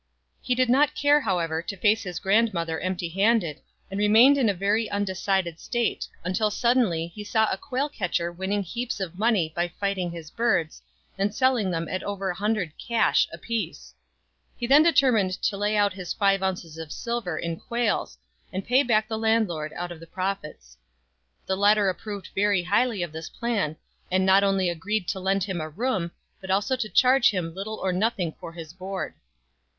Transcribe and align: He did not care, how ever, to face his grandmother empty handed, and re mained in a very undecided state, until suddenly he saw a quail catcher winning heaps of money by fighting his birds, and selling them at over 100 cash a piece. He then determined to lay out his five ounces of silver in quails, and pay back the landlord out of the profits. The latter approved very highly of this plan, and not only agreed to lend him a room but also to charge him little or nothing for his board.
He 0.41 0.55
did 0.55 0.67
not 0.67 0.95
care, 0.95 1.21
how 1.21 1.37
ever, 1.37 1.61
to 1.61 1.77
face 1.77 2.01
his 2.01 2.17
grandmother 2.19 2.79
empty 2.79 3.07
handed, 3.07 3.61
and 3.91 3.99
re 3.99 4.07
mained 4.07 4.35
in 4.35 4.49
a 4.49 4.53
very 4.55 4.89
undecided 4.89 5.59
state, 5.59 6.07
until 6.25 6.49
suddenly 6.49 7.09
he 7.13 7.23
saw 7.23 7.47
a 7.51 7.55
quail 7.57 7.87
catcher 7.87 8.31
winning 8.31 8.63
heaps 8.63 8.99
of 8.99 9.19
money 9.19 9.53
by 9.55 9.67
fighting 9.67 10.09
his 10.09 10.31
birds, 10.31 10.81
and 11.19 11.35
selling 11.35 11.69
them 11.69 11.87
at 11.87 12.01
over 12.01 12.29
100 12.29 12.71
cash 12.79 13.27
a 13.31 13.37
piece. 13.37 13.93
He 14.57 14.65
then 14.65 14.81
determined 14.81 15.39
to 15.43 15.55
lay 15.55 15.77
out 15.77 15.93
his 15.93 16.13
five 16.13 16.41
ounces 16.41 16.79
of 16.79 16.91
silver 16.91 17.37
in 17.37 17.59
quails, 17.59 18.17
and 18.51 18.65
pay 18.65 18.81
back 18.81 19.07
the 19.07 19.19
landlord 19.19 19.71
out 19.73 19.91
of 19.91 19.99
the 19.99 20.07
profits. 20.07 20.77
The 21.45 21.55
latter 21.55 21.89
approved 21.89 22.29
very 22.33 22.63
highly 22.63 23.03
of 23.03 23.11
this 23.11 23.29
plan, 23.29 23.75
and 24.09 24.25
not 24.25 24.43
only 24.43 24.67
agreed 24.67 25.07
to 25.09 25.19
lend 25.19 25.43
him 25.43 25.61
a 25.61 25.69
room 25.69 26.09
but 26.39 26.49
also 26.49 26.75
to 26.75 26.89
charge 26.89 27.29
him 27.29 27.53
little 27.53 27.75
or 27.77 27.93
nothing 27.93 28.33
for 28.39 28.51
his 28.53 28.73
board. 28.73 29.13